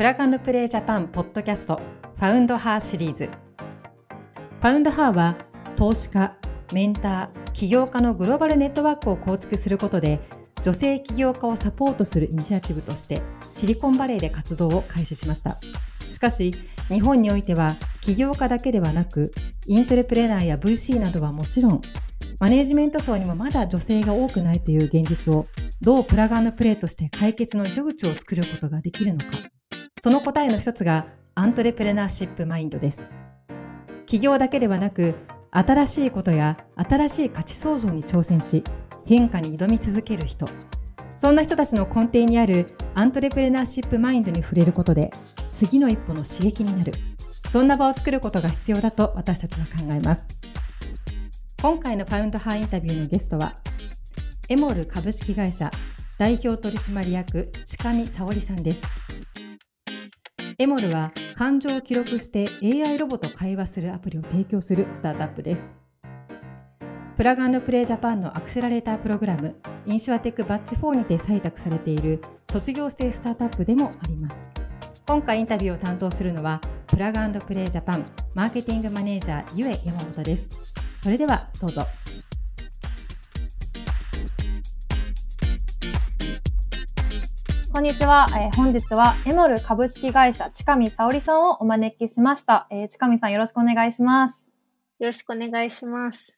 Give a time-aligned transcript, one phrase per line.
[0.00, 1.78] プラグプレイジャパンポッドキャスト
[2.16, 3.26] ファウンドハーシリーズ。
[3.26, 5.36] ファウンドハーは
[5.76, 6.38] 投資家、
[6.72, 10.18] メンター、起業家のグローバルネットワークを構築することで
[10.62, 15.58] 女性起業家をサポートするイニシアチブとしてシリコンバレーで活動を開始しました。
[16.08, 16.54] しかし
[16.90, 19.32] 日本においては起業家だけではなく
[19.66, 21.82] イントレプレナーや VC などはもちろん
[22.38, 25.44] マネジメント層にもまだ女性が多くないという現実を
[25.82, 29.59] どうプラグプレイとして解決の糸口を作ることができるのか。
[30.02, 33.10] その答えの一つがアントレプレナーシップマインドです。
[34.06, 35.14] 起業だけではなく
[35.50, 38.64] 新しいことや新しい価値創造に挑戦し
[39.04, 40.48] 変化に挑み続ける人。
[41.16, 45.10] そんな人たちの根底にあるアントレプレナーシップマインドに触れることで
[45.50, 46.94] 次の一歩の刺激になる。
[47.50, 50.30] そんな場を作ることが必要だと私たちは考えます。
[51.60, 53.58] 今回のファウンドハーインタビューのゲストは
[54.48, 55.70] エモール株式会社
[56.16, 58.99] 代表取締役近見沙織さんです。
[60.60, 65.74] エモルは感情を記録して AI ロボと会話するアプリを提供するスタートアップです。
[67.16, 74.50] プラグプレイジャパンのアクセラレータープログラムインシュアテックバッチ4にて採択されている卒業生スタートアップでもあります。
[75.06, 80.50] 今回インタビューを担当するのはプラグプレイジャパンマーケティングマネージャーゆえ山本です。
[80.98, 81.86] それではどうぞ。
[87.72, 94.52] こんにちは、えー、本日はエモル株式会社近見沙織さんをお招きしました、えー、近見さんよろしくお願いします
[94.98, 96.36] よろしくお願いします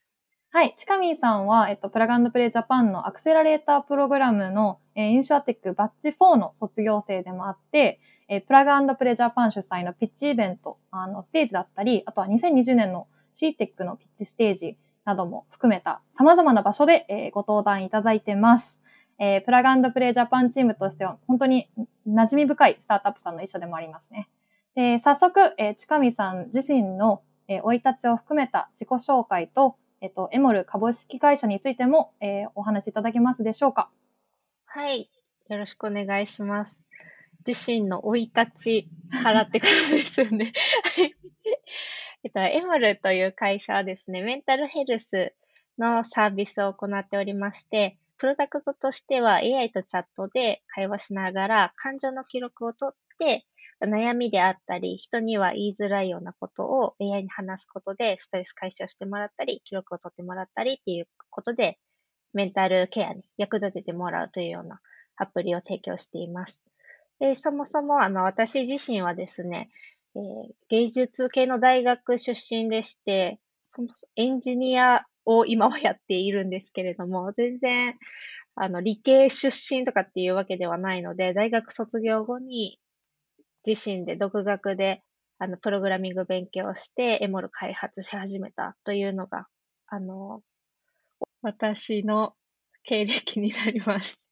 [0.51, 0.75] はい。
[0.77, 18.82] チカミーさんは、えっと、プラグプレイジャパンのアクセラレータープログラムの、えー、インシュアテックバッチ4の卒業生でもあって、えー、プラグプレイジャパン主催のピッチイベント、あの、ステージだったり、あとは2020年の CTEC のピッチステージなども含めた様々な場所で、えー、ご登壇いただいてます。
[19.25, 21.69] えー、プラグプレイジャパンチームとしては本当に
[22.09, 24.29] 馴染み深いスタートアップさんの一緒でもありますね。
[24.75, 33.91] で早速、えー、近見さん自身の生、えー、い立ちを含めた自己紹介と、えっと、エモル株式会社についても、えー、お話しいただけますでしょうか？
[34.65, 35.09] はい。
[35.49, 36.83] よろしくお願いします。
[37.47, 38.89] 自身の生い立ち
[39.23, 40.53] からってことですよね。
[42.25, 45.33] えっと、エモルという会社はですね、メンタルヘルス
[45.79, 53.45] のサービスを行っておりまして、プロダクトとしては AI とチャットで会話しながら感情の記録を取って、
[53.85, 61.81] 悩みであったり、人には言いづらいようなことを AI に話すことで、ストレス解消してもらったり、記録を取ってもらったりっていうことで、
[62.33, 64.81] メンタルケアに役立ててもらうというような
[65.17, 66.63] アプリを提供しています。
[67.19, 69.69] でそもそもあの私自身はですね、
[70.15, 70.23] えー、
[70.69, 77.99] 芸術系の大学出身でして、そもそもエンジニアを今はやっているんですけれども、全然
[78.57, 82.81] あの理系出身とかっていうわけではないので、大学卒業後に
[83.67, 85.03] 自身で独学で、
[85.39, 89.47] あの、プログラミング勉強して、エモル開発し始めたというのが、
[89.89, 90.43] あの、
[91.43, 92.35] 私の
[92.85, 94.31] 経歴になります。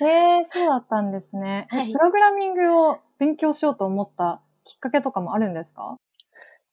[0.00, 1.66] へえ、そうだったんですね。
[1.70, 5.96] はい、プログラミングを勉強しようと思ったきっかけとかもあるんですか？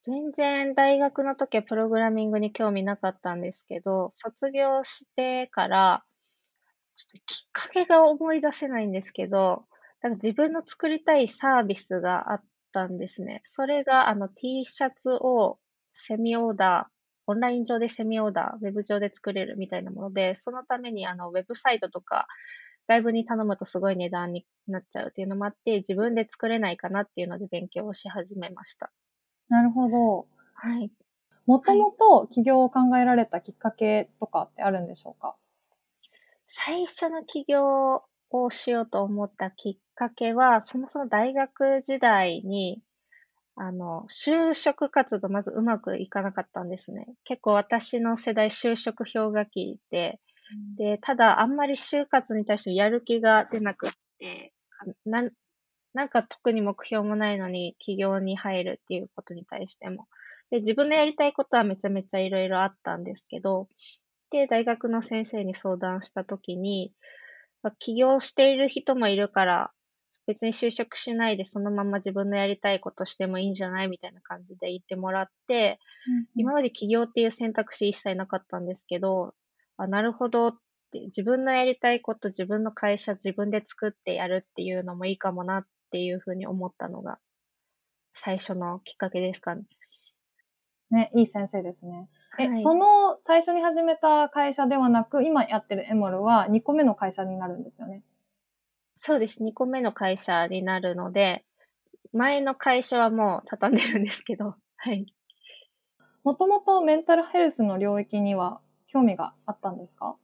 [0.03, 6.03] 全然大学の時はプログラミングに興味なかったんですけど、卒業してから、
[6.95, 9.65] ちょっときっかけが思い出せないんですけど、
[10.01, 13.41] なんか自分の作りたいサービスがあったんですね。
[13.43, 15.59] それがあの T シャツを
[15.93, 16.91] セミオーダー、
[17.27, 22.27] オンライン上でセミオーダー、ウェブ上で作れるみたいなもので、そのためにあのウェブサイトとか
[22.87, 28.91] 外部に頼むとすごい値段になっちゃうっていうのもあって、自分で作れないかなっていうので勉強をし始めました。
[29.51, 30.27] なるほど。
[30.53, 30.89] はい。
[31.45, 35.35] もともと起業を考えられたきっかけとかってあるんでしょうか？
[36.47, 42.81] 最初の起業をしようと思ったきっかけは、そもそも大学時代に、
[43.55, 47.07] あの、就職活動まずうまくいかなかったんですね。
[47.25, 50.19] 結構私の世代就職氷河期で、
[50.77, 54.53] で、ただあんまり就活に対してやる気が出なくって、
[55.05, 55.23] な
[55.93, 60.07] なんか特に目標もないのに起業に入るっていうことに対しても。
[60.49, 63.67] で、自分のやりたいことはめちゃめちゃいろいろあったんですけど、
[64.31, 66.93] で、大学の先生に相談したときに、
[67.79, 69.71] 起業している人もいるから、
[70.27, 79.33] 別に就職しないでそのまま自分のやりたいことしてもいいんじゃないみたいな感じで言ってもらって、うん、今まで起業っていう選択肢一切なかったんですけど、
[79.77, 80.53] あ、なるほどっ
[80.91, 87.19] て、自分のやりたいこと、自分の会社自分で作ってやるっていうのもいいかもなっていうふうに思ったのが
[88.11, 89.63] 最初のきっかけですかね。
[90.91, 92.09] ね、いい先生ですね。
[92.37, 98.03] え、はい、その最初に始めた会社ではなく、今やってるエモルは2個目の会社になるんですよね。
[98.95, 99.41] そうです。
[99.43, 101.45] 2個目の会社になるので、
[102.11, 105.05] 前の会社はもう畳んでるんですけど、 はい。
[106.23, 110.17] もともとメンタルヘルスの領域には興味があったんですか？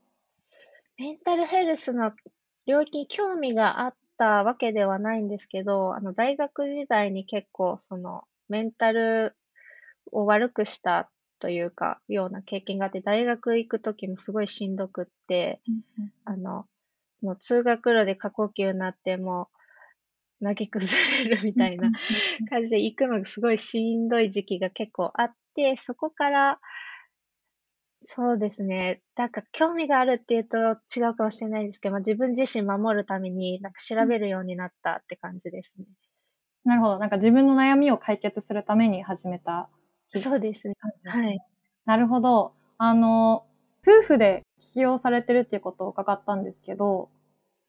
[0.98, 2.12] メンタルヘルスの
[2.66, 9.36] 領域に興味があったわけではないんですけど、あの、大学時代に結構、その、メンタル
[10.12, 15.60] を悪くしたというか、ような経験があって、大学行くときもすごいしんどくって、
[15.96, 16.66] うん、あの、
[17.22, 19.48] もう通学路で過呼吸になっても、
[20.40, 21.90] 泣き崩れるみたいな
[22.48, 26.60] 感じで行くのがすごいしんどい時期が結構あって、そこから、
[28.00, 29.02] そうですね。
[29.16, 35.86] なんか興味があるっていうと違うかもしれないんですけど、まあ、自分自身守るためになんか調べるようになったって感じですね。
[36.64, 36.98] なるほど。
[36.98, 39.68] なんか自分の悩みを解決するために始めた。
[40.10, 40.74] そうですね。
[41.06, 41.38] はい。
[41.86, 42.54] なるほど。
[42.78, 43.46] あの、
[43.82, 47.10] 夫婦で起業されてるっていうことを伺ったんですけど、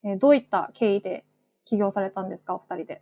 [0.03, 1.25] えどういった経緯で
[1.65, 3.01] 起業されたんですか、お二人で。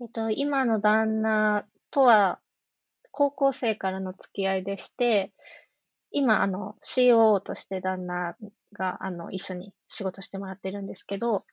[0.00, 2.40] えっと、今の旦那とは
[3.10, 5.32] 高校生からの付き合いでして、
[6.12, 8.36] 今、あの、COO として旦那
[8.72, 11.44] が、あの、一緒に仕事してもらってるんですけど、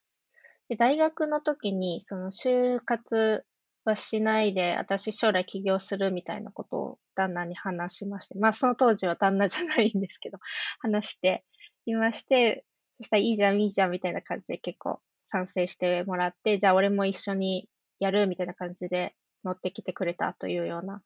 [0.67, 3.45] で大学の時に、その、就活
[3.85, 10.37] はしないで、私将来起業するみたいなことを旦那に話しまして、まあ、その当時は旦那じゃないんですけど、
[10.79, 11.43] 話して
[11.85, 17.69] いまして、そしたらいいじゃん、いいじゃん、みたいな感じで結構賛成してもらって、じゃあ俺も一緒に
[17.99, 21.01] やるみたいな感じで乗ってきてくれたというような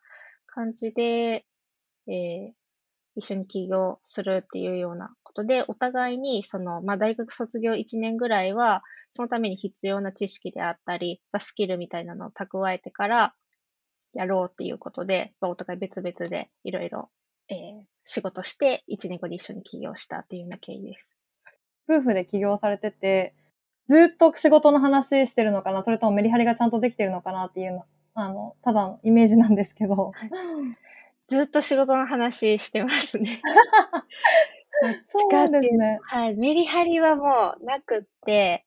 [0.48, 1.46] 感じで、
[2.08, 2.52] えー、
[3.16, 13.36] 一緒に起業するっていうようなことで、お互いに、その、まあ、大学卒業1年ぐらいは、そのために必要な知識であったり、スキルみたいなのを蓄えてから、
[14.14, 17.10] やろうっていうことで、まあ、お互い別々でいろいろ、
[17.50, 17.58] えー、
[18.04, 21.16] 仕事して、1年後に一緒に起業したっていうような経緯です。
[21.90, 23.36] 夫婦で起業されてて、
[23.88, 30.14] ずっと仕事の話してるのかなそれともメリハリがちゃんとできてるのかなっていうの、あの、ただのイメージなんですけど。
[31.34, 33.42] ずっと仕事の話してますね。
[35.16, 36.00] そうなんですね。
[36.04, 36.36] はい。
[36.36, 38.66] メリハリはもうなくって、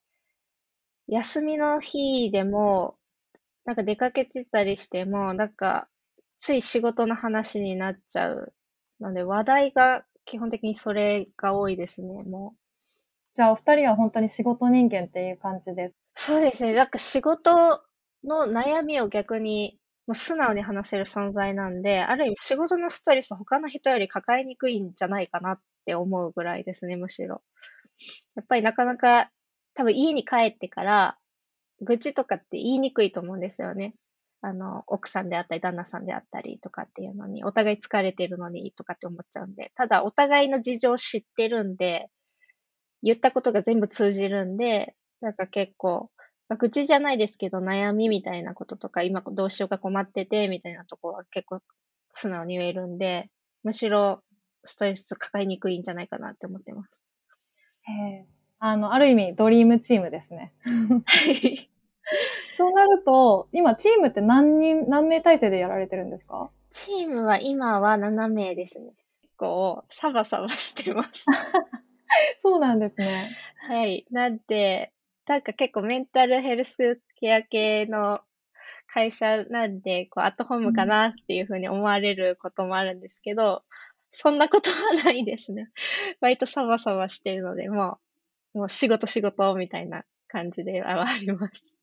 [1.07, 2.97] 休みの日でも、
[3.65, 5.89] なんか出かけてたりしても、なんか、
[6.39, 8.53] つい仕事の話になっちゃう
[9.01, 12.59] ので、話題が基本的にそれが多いですね、もう。
[13.37, 15.97] じゃあ、お二人は本当に仕事人間っていう感じです。
[16.15, 16.75] そうですね。
[16.75, 17.83] なんか仕事
[18.25, 27.43] の悩みを逆にもう素直に話せる存在なんで、ある意味仕事のストレス他の人より抱えにくいんじゃないかなって思うぐらいですね、むしろ。
[28.37, 29.31] やっぱりなかなか
[29.75, 31.19] 多分家に帰ってから
[31.81, 33.95] 愚痴とかって言いにくいと思うんですよね。
[34.43, 42.09] あの、奥さんであったり、旦那さんであったりとかっていうのに、お互い疲れてるのにとかって思っちゃうんで、ただお互いの事情を知ってるんで、
[43.03, 46.11] 言ったことが全部通じるんで、なんか結構、
[46.49, 51.61] まあ、愚痴じゃないですけど、悩みみたいなこととか、今どうしようか困ってて、みたいなとこは結構
[52.13, 53.31] 素直に言えるんで、
[53.65, 54.23] むしろ
[54.65, 57.05] ストレス抱えにくいんじゃないかなって思ってます。
[57.89, 58.27] へえ。
[58.59, 60.53] あの、ある意味、ドリームチームですね。
[60.65, 61.71] はい。
[62.57, 66.51] そうなると、今、チームって何人、何名体制でやられてるんですか？
[66.71, 68.93] チームは今は7名ですね。
[69.23, 71.27] 結構、サバサバしてます。
[72.41, 73.31] そうなんですね。
[73.69, 74.07] はい。
[74.11, 74.93] なんで、
[75.27, 78.21] なんか結構メンタルヘルスケア系の
[78.87, 83.63] 会社なんで、こう、アットホームかなっていうふうに思われることもあるんですけど、
[84.11, 85.69] そんなことはないですね。
[86.21, 87.99] 割とサバサバしてるので、も
[88.55, 91.75] う、もう仕事仕事みたいな感じであります。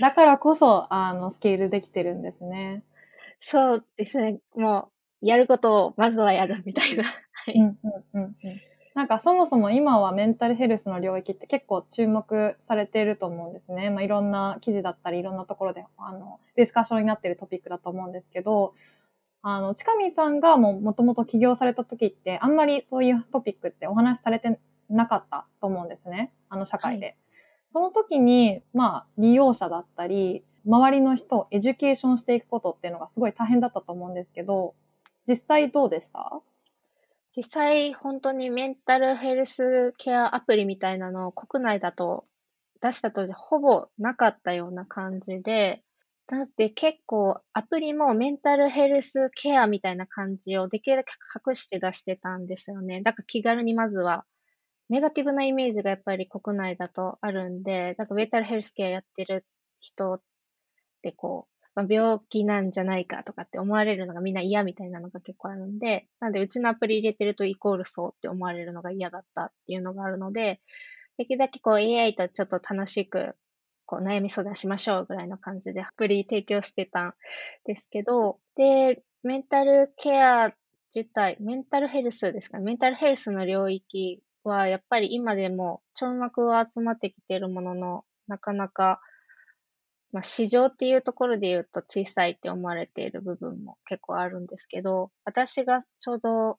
[0.00, 2.82] だからこそ、あの、スケールできてるんですね。
[3.38, 4.38] そうですね。
[4.54, 4.90] も
[5.22, 7.04] う、やることをまずはやるみたいな。
[7.04, 7.54] はい。
[7.54, 8.60] うんうんうんうん。
[8.94, 13.90] なんかそもそも今はメンタルヘルスの領域って結構注目されていると思うんですね。
[13.90, 18.74] まあ、いろんな記事だったり、いろんなところで、あの、ディスカッションになっているトピックだと思うんですけど、
[19.42, 26.32] あの、千頭さんがもう元々起業された時って、あんまりそういうトピックってお話しされてなかったと思うんですね。
[26.48, 27.06] あの社会で。
[27.06, 27.16] はい、
[27.72, 34.76] その時に、まあ、利用者だったり、周りの人をエデュケーションしていくことっていうのがすごい大変だったと思うんですけど、
[35.26, 36.40] 実際どうでした？
[37.36, 42.24] 実際、本当にメンタルヘルスケアアプリみたいなのを国内だと
[42.80, 45.82] 出した当時ほぼなかったような感じで、
[46.28, 51.12] だって結構アプリもメンタルヘルスケアみたいな感じをできるだけ
[51.50, 53.02] 隠して出してたんですよね。
[53.02, 54.24] だから気軽にまずは、
[54.90, 59.46] ネガティブなイメージがやっぱり国内だとあるんで、だからメンタルヘルスケアやってる
[59.80, 60.22] 人っ
[61.02, 70.60] てこう、まあ、病気なんじゃないかとかって思われるのがみんな嫌みたいなのが結構あるんで、なんでうちのアプリ入れてるとイコールそうって思われるのが嫌だったっていうのがあるので、
[71.18, 73.36] できるだけこう AI とちょっと楽しく
[73.86, 77.14] こう悩み相談しましょうぐらいの感じでアプリ提供してたん
[77.64, 80.52] ですけど、で、メンタルケア
[80.94, 82.58] 自体、メンタルヘルスですか？
[82.58, 82.64] ね。
[82.64, 89.00] メンタルヘルスの領域はやっぱり今でもちょくは集まってきてるものの、なかなか、
[90.14, 96.58] まあ、市場っていうところで言うと小さいって思われている部分も結構あるんですけど、私がちょうど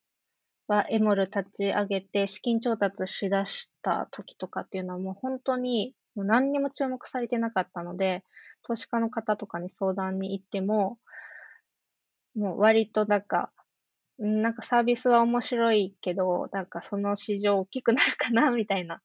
[0.67, 8.25] はエモル立ち上げて資金調達しだした時とかっていうのはもう本当にもう何にも注目されてなかったので、
[8.67, 11.00] 投資家の方とかに相談に行っても、
[12.35, 13.53] もう割となんか、
[14.19, 19.01] なんかサービスは面白いけど、なんかその市場大きくなるかなみたいな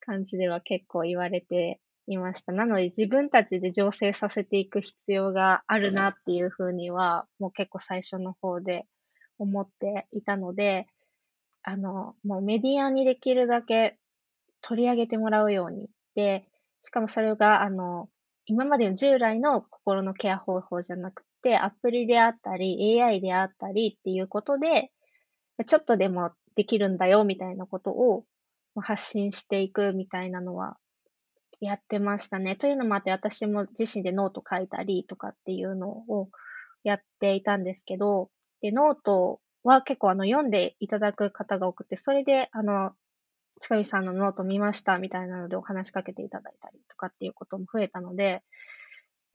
[0.00, 1.78] 感じでは結構言われて
[2.12, 2.52] いました。
[2.52, 8.86] なので自分たちで醸成させていく必要があるなっていうふうには、もう結構最初の方で
[9.38, 10.86] 思っていたので、
[11.62, 13.98] あの、もうメディアにできるだけ
[14.60, 15.88] 取り上げてもらうように。
[16.14, 16.44] で、
[16.82, 18.08] しかもそれが、あの、
[18.46, 24.90] 今までの従来の心のケア方法じゃなくて、アプリであったり、AI であったりっていうことで、
[25.66, 28.24] ちょっとでもできるんだよみたいなことを
[28.80, 30.76] 発信していくみたいなのは
[31.66, 32.56] やってましたね。
[32.56, 36.28] というのもあって、私も自身でノート書いたりとかっていうのを
[36.82, 42.92] やっていたんですけど、で、ノートは結構あの読んでいただく方が多くて、それであの、
[43.60, 48.38] 千頭さんのノート見ましたみたいなのでお話しかけていただいたりとかっていうことも増えたので、や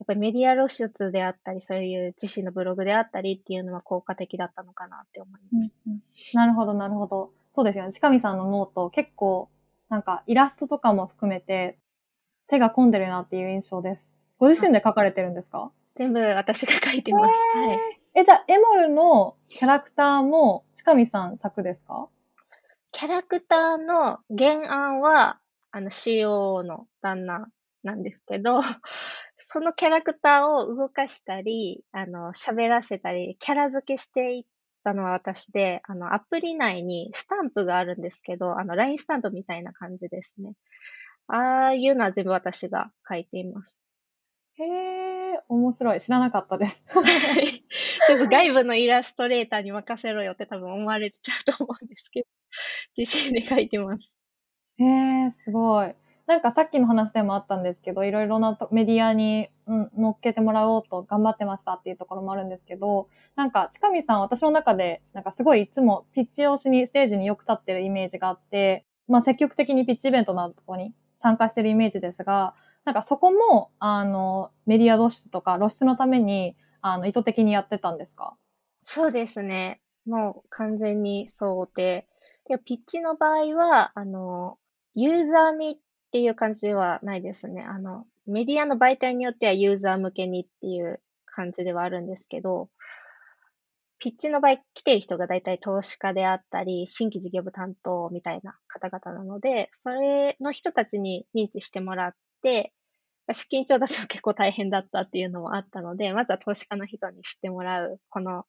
[0.04, 5.72] っぱりメディア露出であったり、そういう自身のブログであったりっていうのは効果的だったのかなって思います。
[5.86, 6.00] うんうん、
[6.34, 7.32] なるほど、なるほど。
[7.54, 7.92] そうですよね。
[7.92, 9.48] 千頭さんの note、結構、
[9.88, 11.78] なんかイラストとかも含めて、
[12.48, 14.14] 手が込んでるなっていう印象です。
[14.38, 15.70] ご自身で書かれてるんですか？
[15.96, 17.38] 全部私が書いてます。
[17.56, 17.78] はい。
[18.14, 22.08] え、じゃあ、 emolのキャラクターも、千頭さん作ですか？
[22.92, 25.38] キャラクターの原案は、
[25.70, 27.48] あの、CO の旦那
[27.84, 28.60] なんですけど、
[29.36, 34.44] そのキャラクターを動かしたり、あの、喋らせたり、キャラ付けしていっ
[34.84, 40.54] たのは私で、あの、アプリ内にスタンプがあるんですけど、あの、LINE スタンプみたいな感じですね。
[41.28, 43.80] ああいうのは全部私が書いています。
[44.54, 46.00] へえ、面白い。
[46.00, 46.82] 知らなかったです。
[48.08, 52.26] そうそう、外部のイラストレーターに任せろよって多分思われちゃうと思うんですけど、
[52.96, 54.16] 自身で書いてます。
[54.78, 55.94] へえ、すごい。
[56.26, 78.36] なんかさっきの話でもあったんですけど、いろいろなメディアに、うん、乗っけてもらおうと頑張ってましたっていうところもあるんですけど、なんか近見さん、私の中で、なんかすごいいつもピッチ推しにステージによく立ってるイメージがあって、まあ積極的にピッチイベントなとこに参加してるイメージですが、なんかそこも、あの、メディア露出とか露出のために、あの、意図的にやってたんですか？
[78.82, 79.80] そうですね。
[80.06, 82.06] もう完全にそうで。
[82.48, 84.58] で、ピッチの場合は、あの、
[84.94, 85.78] ユーザーにっ
[86.12, 87.62] ていう感じではないですね。
[87.62, 92.70] あの、メディアの媒体によってはユーザー向けにっていう感じではあるんですけど、
[93.98, 102.12] ピッチの場合来てる人が大体投資家であったり、新規事業部担当みたいな方々なので、それの人たちに認知してもらっ
[102.42, 102.72] て、
[103.32, 108.44] 資金調達は結構大変だったっていうのもあったので、まずは投資家の人に知ってもらう、この、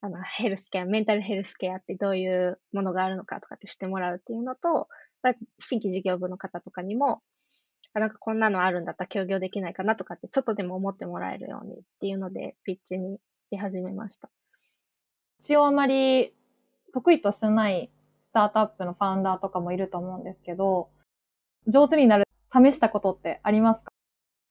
[0.00, 4.88] あの、ヘルスケア、メンタルヘルスケアってどういうものがあるのかとかって知ってもらうっていうのと、
[5.58, 7.22] 新規事業部の方とかにも、
[7.92, 13.18] あなんかこんなのあるんだったら協業できないかなとかってちょっとでも思ってもらえるようにっていうので、ピッチに
[13.50, 14.30] 出始めました。
[15.40, 16.34] 一応あまり
[16.92, 17.90] 得意としてない
[18.24, 20.90] スタートアップのファウンダーとかもいると思うんですけど、
[21.68, 23.92] 上手になる、試したことってありますか？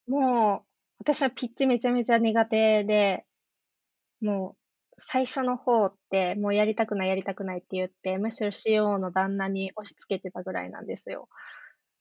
[0.07, 0.67] もう、
[0.99, 3.25] 私はピッチめちゃめちゃ苦手で、
[4.21, 4.57] もう、
[4.97, 11.29] 最初の方って、もうやりたくないやりたくないって言って、むしろ CO の旦那に押し付けてたぐらいなんですよ。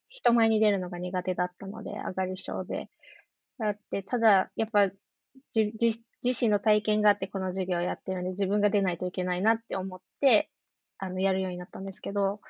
[0.09, 2.89] 人前に出るのが苦手だったので、上がり症で。
[3.59, 4.89] だって、ただ、やっぱ、
[5.51, 5.93] じ、じ、
[6.25, 10.49] 自身の体験があってこの授業をやってるんで、自分が出ないといけないなって思って、
[10.97, 12.41] あの、やるようになったんですけど、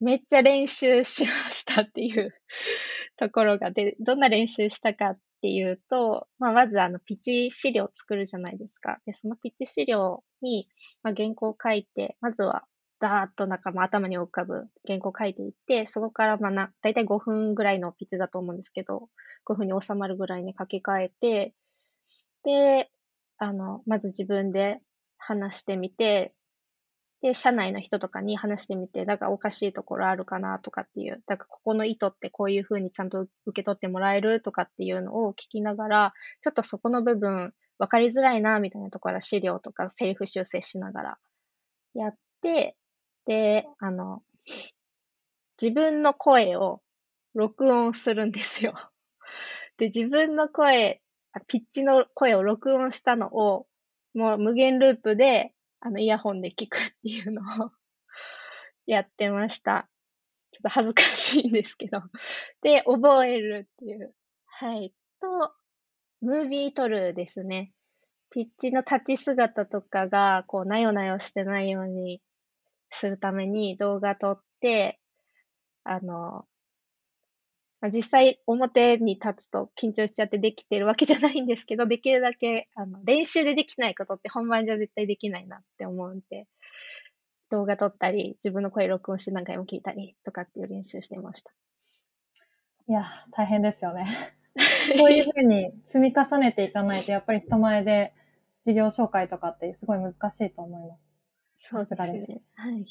[0.00, 2.34] めっちゃ練習しましたっていう
[3.16, 9.00] ところがで、どんな練習したかっていうと、まあ、まずあの、ピッチ資料を作るじゃないですか。
[9.06, 10.68] で、そのピッチ資料に、
[11.02, 12.66] まあ、原稿を書いて、まずは、
[13.00, 19.08] ダーッとなんか、まあ、頭に浮かぶ原稿を書いていって、そこからまあな、だいたい5分ぐらいのピッチだと思うんですけど、
[19.44, 21.54] 5分に収まるぐらいに書き換えて、
[22.44, 22.90] で、
[23.38, 24.80] あの、まず自分で
[25.18, 26.34] 話してみて、
[27.22, 41.18] で、社内の人とかに話してみて、だからおかしいところあるかなとかっていう、だからここの意図ってこういうふうにちゃんと受け取ってもらえるとかっていうのを聞きながら、ちょっとそこの部分分かりづらいなみたいなところは資料とかセリフ修正しながら
[41.94, 42.76] やって、
[43.24, 44.22] で、あの、
[45.60, 46.82] 自分の声を
[47.34, 48.74] 録音するんですよ。
[49.78, 51.00] で、自分の声、
[51.40, 53.66] ピッチの声を録音したのを、
[54.14, 57.70] もう無限ループで、あの、イヤホンで聞くっていうのを
[58.86, 59.88] やってました。
[60.52, 62.00] ちょっと恥ずかしいんですけど。
[62.62, 64.14] で、覚えるっていう。
[64.46, 64.94] はい。
[65.20, 65.52] と、
[66.20, 67.72] ムービー撮るですね。
[68.30, 72.22] ピッチの立ち姿とかが、こう、なよなよしてないように
[72.90, 75.00] するために動画撮って、
[75.82, 76.46] あの、
[77.90, 86.46] 実際表に立つと緊張しちゃってできてるわけじゃないんですけど、 できるだけあの練習でできないことって本番じゃ絶対できないなって思うんで、
[87.50, 91.52] 動画撮ったり、自分の声録音して何回も聞いたりとかっていう練習してました。
[92.88, 94.06] いや、大変ですよね。
[94.98, 98.14] そういうふうに積み重ねていかないと、やっぱり人前で
[98.64, 101.00] 事業紹介とかってすごい難しいと思います。
[101.56, 102.42] そうですね。
[102.54, 102.86] はい。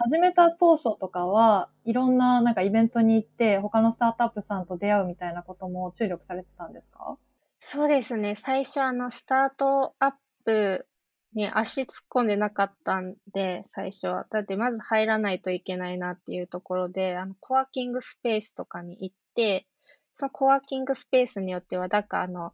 [0.00, 7.18] 始めた当初とかは、いろんななんかイベントに行って、他のスタートアップさんと出会うみたいなことも注力されてたんですか？
[7.58, 8.36] そうですね。
[8.36, 10.12] 最初あの、スタートアッ
[10.44, 10.86] プ
[11.34, 14.26] に足突っ込んでなかったんで、最初は。
[14.30, 19.66] だってまず入らないといけないなっていうところで、あの、コワーキングスペースとかに行って、
[20.14, 22.52] そのコワーキングスペースによっては、だかあの、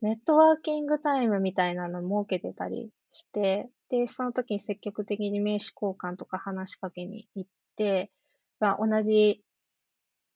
[0.00, 8.10] ネットワーキングタイムみたいなの設けてたりして、で、その時に積極的に名刺交換とか話しかけに行って、
[8.58, 9.40] まあ、同じ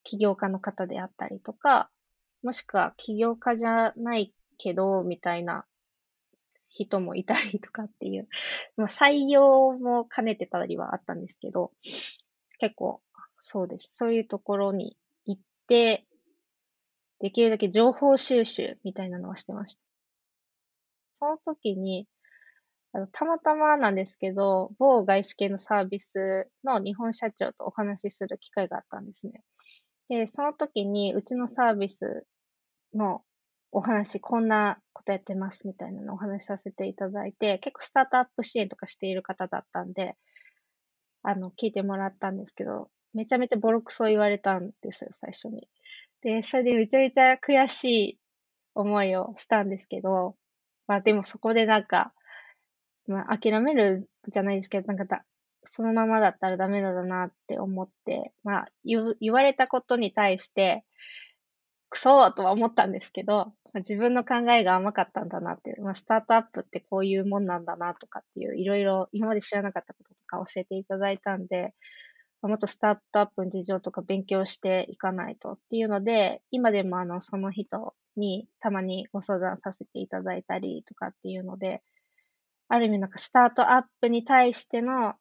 [0.04, 1.90] 起業家の方であったりとか、
[2.44, 5.66] もしくは起業家じゃないけど、みたいな
[6.68, 8.28] 人もいたりとかっていう、
[8.76, 11.72] まあ、採用も兼ねてたりはあったんですけど、
[12.60, 13.02] 結構、
[13.40, 13.88] そうです。
[13.90, 14.96] そういうところに
[15.26, 16.06] 行って、
[17.18, 19.82] できるだけ情報収集みたいなのはしてました。
[21.14, 22.06] その時に、
[22.92, 29.42] あの、たまたまなんですけど、某外資系のサービスの日本社長とお話しする機会があったんですね。
[30.08, 32.24] で、その時に、うちのサービス
[32.94, 33.22] の
[33.72, 40.16] お話、こんなことやってますみたいなのをお話しさせていただいて、結構スタートアップ支援とかしている方だったんで、
[41.22, 45.68] あの、聞いてもらったんですけど、めちゃめちゃボロクソ言われたんですよ、最初に。
[46.22, 48.18] で、それでめちゃめちゃ悔しい
[48.74, 50.36] 思いをしたんですけど、
[50.86, 52.14] まあでもそこでなんか、
[53.08, 55.24] まあ、諦めるじゃないですけど、なんかだ、
[55.64, 60.84] そのままだったらダメだなって思って、まあ、言言われたことに対して、
[61.90, 71.74] クソとは思ったんですけど、まあ、自分の考えが甘かったんだなっていう、まあ、スタートアップってこういうもんなんだなとかっていう、いろいろ今まで知らなかったこととか教えていただいたんで、
[72.42, 81.82] もっとスタートアップの事情とか勉強していかないとっていうので、今でもあの、その人にたまにご相談させていただいたりとかっていうので、
[82.68, 85.14] ある意味なんかスタートアップに対しての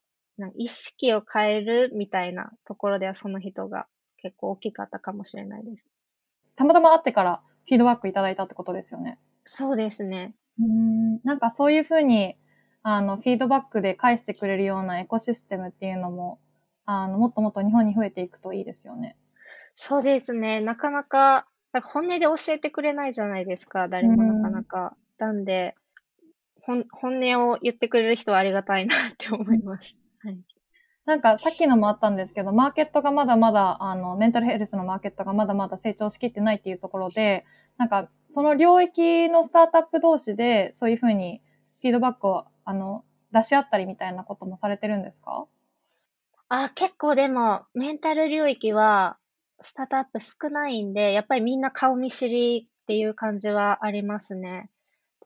[0.55, 5.86] 意識を変えるみたいなところではその人が結構大きかったかもしれないです。
[6.55, 9.19] たまたま会ってからフィードバックいただいたってことですよね。
[9.45, 10.33] そうですね。
[10.60, 12.36] うんなんかそういうふうに
[12.83, 16.39] あのフィードバックで返してくれるようなエコシステムっていうのも
[16.86, 19.17] あのもっともっと日本に増えていくといいですよね。
[19.79, 20.60] そうですね。
[20.60, 23.88] なかなか、なんか本音で教えてくれないじゃないですか。
[23.88, 24.97] 誰もなかなか。
[25.19, 25.75] なんで、
[26.67, 29.97] 本音を言ってくれる人はありがたいなって思います。
[30.19, 30.39] はい。
[31.06, 37.45] なんかさっきのもあったんですけど、マーケットがまだまだ、あの、メンタルヘルスのマーケットがまだまだ成長しきってないっていうところで、
[37.77, 41.41] なんかその領域のスタートアップ同士でそういうふうに
[41.82, 45.45] フィードバックを、あの、出し合ったりみたいなこともされてるんですか？
[46.49, 49.17] あ、結構でも、メンタル領域は、
[49.62, 54.69] スタートアップ少ないんで、やっぱりみんな顔見知りっていう感じはありますね。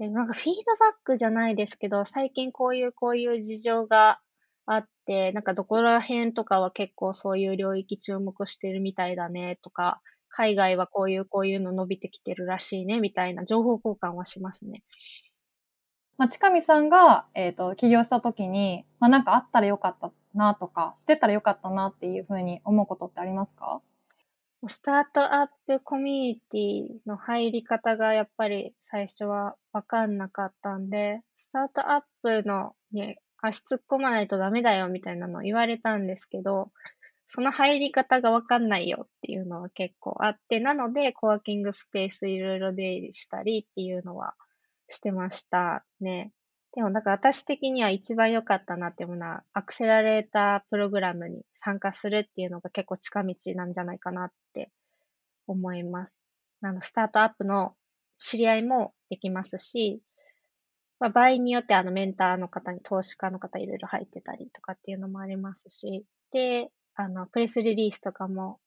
[0.02, 4.20] で、なんかフィードバックじゃないですけど、最近こういうこういう事情が
[4.66, 14.82] あって、なんかどこら辺とかは結構そういう領域注目してるみたいだねとか、海外はこういうこういうの伸びてきてるらしいねみたいな情報交換はしますね。
[16.18, 23.84] まあ、近見さんが、えっ、ー、と、起業した時に、まあ、なんかあったらよかったなとか、してたらよかったなっていうふうに思うことってありますか？
[24.68, 36.72] スタートアップコミュニティの入り方がやっぱり最初はわかんなかったんで、スタートアップのに足突っ込まないとダメだよみたいなのを言われたんですけど、
[37.26, 44.36] その入り方がわかんないよっていうのは結構あって、なのでコワーキングスペースいろいろ出入りしたりっていうのは
[44.90, 46.32] してましたね。
[46.74, 54.72] でも、なんか私的には一番良かったなっていうのは、アクセラレータープログラムに参加するっていうのが結構近道なんじゃないかなって
[55.48, 56.18] 思います。
[56.62, 57.76] あの、スタートアップの
[58.18, 60.02] 知り合いもできますし、
[61.00, 68.60] まあ、場合によってあのメンターの方に投資家の方いろいろ入ってたりとかっていうのもありますし、で、あの、プレスリリースとかも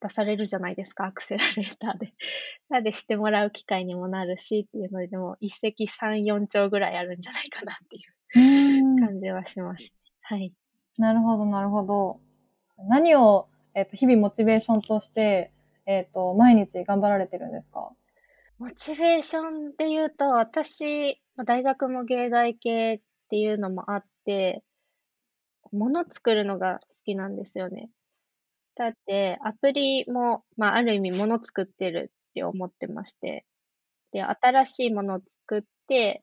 [0.00, 2.12] 出されるじゃないですか、アクセラレーターで。
[2.68, 8.00] なのでしてもらう機会にもなるしっていうので、でも一石三四鳥ぐらいあるんじゃないかなってい
[8.80, 9.96] う感じはします。
[10.20, 10.52] はい。
[10.98, 12.20] なるほど、なるほど。
[12.88, 15.52] 何を、えっ、ー、と、日々モチベーションとして、
[15.86, 17.92] えっ、ー、と、毎日頑張られてるんですか？
[18.58, 24.62] モチベーションで言うと、私、大学も芸大系っていうのもあって、
[25.72, 27.90] 物作るのが好きなんですよね。
[28.76, 33.46] だって、アプリも、まあ、ある意味物作ってるって思ってまして。
[34.12, 36.22] で、新しいものを作って、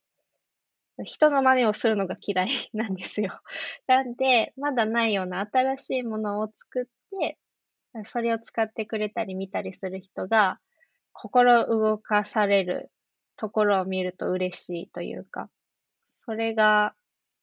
[1.03, 3.41] 人の真似をするのが嫌いなんですよ。
[3.87, 6.85] なんで、まだないような新しいものを作っ
[7.19, 7.39] て、
[8.03, 10.59] それを使ってくれたり見たりする人が、
[11.13, 12.91] 心動かされる
[13.37, 15.49] ところを見ると嬉しいというか、
[16.25, 16.95] それが、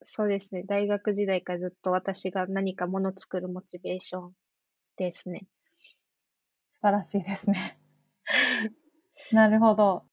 [0.05, 4.35] そうですね、大学時代からずっと私が何かもの作るモチベーション
[5.05, 5.47] ですね。
[6.75, 7.79] 素晴らしいですね。
[9.33, 10.05] なるほど。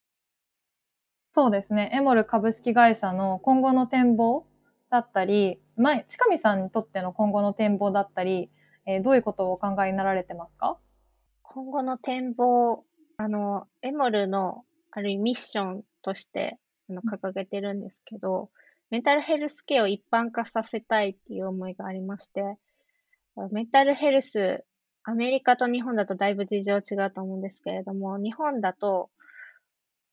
[1.28, 1.92] そうですね。
[1.94, 4.48] エモル株式会社の今後の展望
[4.90, 8.50] だったり、前、近見さんにとっての今後の展望だったり、
[8.86, 10.80] えー、どういうことをお考えになられてますか？
[11.42, 12.86] 今後の展望、
[13.18, 16.58] あの、エモルのある意味ミッションとして
[16.90, 18.50] あの掲げてるんですけど、
[18.90, 22.58] メンタルヘルスケアを一般化させたいっていう思いがありまして、
[23.52, 24.66] メンタルヘルス
[25.10, 29.10] アメリカと日本だとだいぶ事情違うと思うんですけれども、日本だと、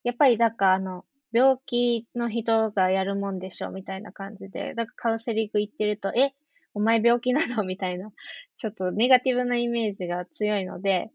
[0.05, 6.33] やっぱりなんかあの、病気の人がやるもんでしょうみたいな感じで、なんかカウンセリング行ってると、え、
[6.75, 8.13] お前病気なのみたいな、
[8.57, 11.11] ちょっとネガティブなイメージが強いので、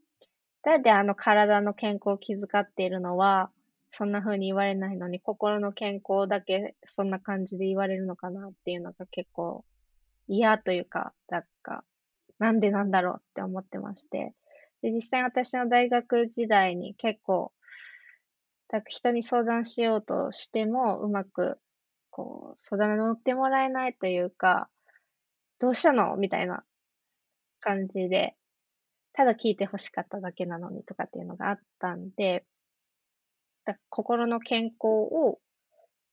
[0.64, 3.50] だってあの体の健康を気遣っているのは、
[3.92, 9.64] そんな風に言われないのに、心の健康だけそんな感じで言われるのかなっていうのが結構
[10.28, 11.86] 嫌というか、なんか
[12.40, 14.34] なんでなんだろうって思ってまして。
[14.82, 17.52] で、実際私の大学時代に結構、
[18.88, 21.60] 人に相談しようとしても、うまく、
[22.12, 24.70] こう、相談に乗ってもらえないというか、
[25.60, 26.16] どうしたの？
[26.16, 26.64] みたいな
[27.60, 28.36] 感じで、
[29.12, 32.46] ただ聞いて欲しかっただけなのにとかっていうのがあったんで、
[33.66, 35.40] だ心の健康を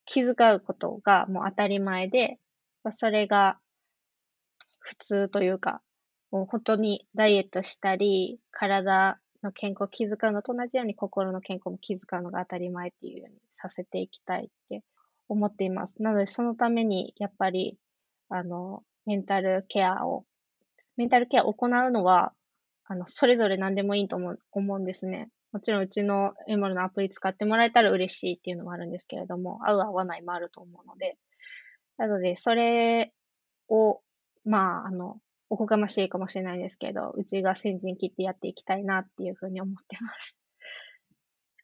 [0.04, 2.38] 気遣うことがもう当たり前で、
[2.90, 3.58] それが
[4.80, 5.82] 普通というか、
[6.30, 14.82] 本当にダイエットしたり、体の健康を気遣うのと同じように心の健康も気遣うのが当たり前っていうようにさせていきたいって
[15.28, 16.02] 思っています。
[16.02, 17.78] なのでそのためにやっぱり、
[18.28, 20.24] あの、メンタルケアを、
[20.96, 22.32] メンタルケアを行うのは、
[22.84, 25.28] あの、それぞれ何でもいいと思う思うんですね。
[25.52, 31.16] もちろんうちのエモルのアプリ使ってもらえたら嬉しいっていうのもあるんですけれども、合う合わないもあると思うので、
[31.98, 33.12] なので、それ
[33.68, 34.00] を、
[34.44, 40.38] まあ、あの、おこがましいかもしれないですけど、うちが先陣切ってやっていきたいなっていうふうに思ってます。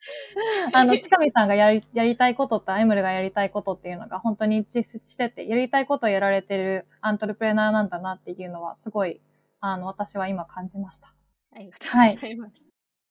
[0.75, 9.21] あの、近見さんがやり、やりたいこととアイムルがやりたいことっていうのが本当に一致してて、やりたいことをやられてるアントレプレナーなんだなっていうのはすごい、
[9.61, 11.14] あの、私は今感じました。
[11.55, 12.53] ありがとうございます。
[12.55, 12.62] はい、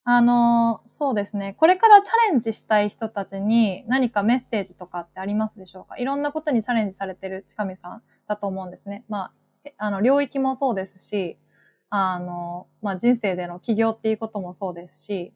[0.03, 1.53] あの、そうですね。
[1.57, 5.97] これからチャレンジしたい人たちに何かメッセージとかってありますでしょうか？
[5.97, 9.05] いろんなことにチャレンジされてる近見さんだと思うんですね。
[9.07, 9.33] まあ、
[9.77, 11.37] あの、領域もそうですし、
[11.89, 15.33] あの、まあ、人生での起業っていうこともそうですし、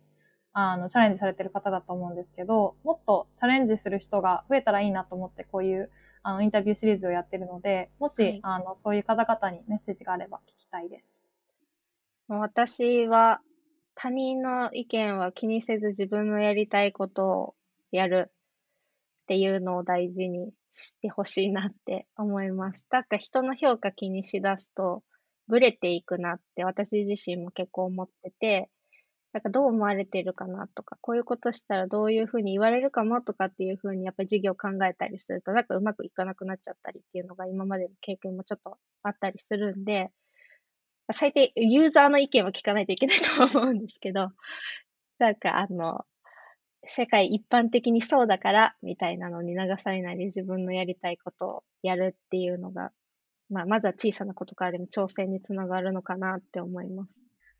[0.54, 5.92] あの、チャレンジされてる方だと思うんですけど、もっとチャレンジする人が増えたらいいなと思って、こういう、
[6.24, 11.28] あの、インタビューシリーズをやってるので、もし、はい、あの、そういう方々にメッセージがあれば聞きたいです。
[12.30, 13.42] 私は、
[13.96, 17.56] 他人の意見は気にせず自分のやりたいことを
[17.92, 18.32] やる
[19.24, 22.86] っていうのを大事にしてほしいなって思います。
[22.92, 25.04] なんか人の評価気にしだすと、
[25.48, 28.70] ブレていくなって私自身も結構思ってて、
[29.34, 40.10] なんかどう思われてるかなとか、こういうことしたらどういうふうに言われるかもとかっていうふうにやっぱり事業考えたりすると、なんかうまくいかなくなっちゃったりっていうのが今までの経験もちょっとあったりするんで、
[41.12, 44.32] 最低ユーザーの意見は聞かないといけないと思うんですけど、
[45.20, 46.06] なんかあの、
[46.88, 52.92] 世界一般的にそうだから、みたいなのに流されないで自分のやりたいことをやるっていうのが、
[53.50, 57.12] まあ、まずは小さなことからでも挑戦につながるのかなって思います。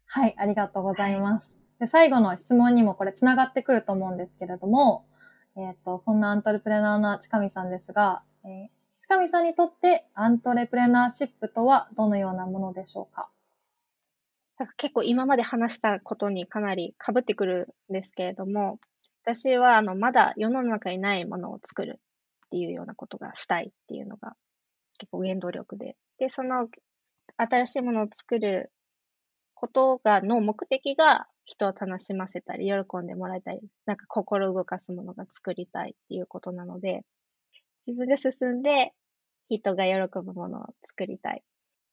[0.08, 1.56] はい、ありがとうございます。
[1.80, 5.06] で最後の質問にもこれつながってくると思うんですけれども、
[5.58, 8.68] えっ、ー、と、そんなアントレプレナーな近見さんですが、えー、
[9.00, 13.30] 近見さんにとってアントレプレナーシップとはどのようなものでしょうか？
[14.58, 18.80] なんか結構今まで話したことにかなり被ってくるんですけれども、
[19.26, 24.34] 私は、あの、まだ世の中にないものを作るっていうようなことがしたいっていうのが
[25.00, 25.96] 結構原動力で。
[26.20, 26.68] で、その
[27.38, 28.72] 新しいものを作る
[29.56, 37.02] ことが、の目的が人を楽しませたり、喜んでもらいたい、なんか心動かすものが作りたいっていうことなので、
[37.88, 38.94] 自分が進んで
[39.50, 41.44] 人が喜ぶものを作りたい。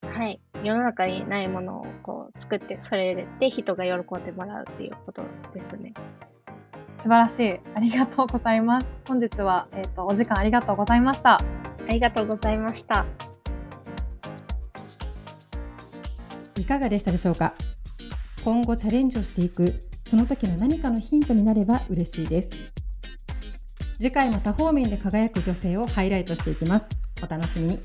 [0.02, 0.40] はい。
[0.62, 5.22] 世の中にないものをこう作って、それで人が喜んでもらうっていうこと
[5.54, 5.94] ですね。
[7.02, 7.60] 素晴らしい。
[7.74, 8.86] ありがとうございます。
[9.08, 11.34] 本日は、えっ、ー、と、お時間ありがとうございました。
[11.34, 11.40] あ
[11.90, 13.04] りがとうございました。
[16.56, 17.54] いかがでしたでしょうか？
[18.44, 22.50] 今後チャレンジをしていく、その時の何かのヒントになれば嬉しいです。
[23.94, 26.88] 次回も多方面で輝く女性をハイライトしていきます。
[27.20, 27.80] お楽しみに。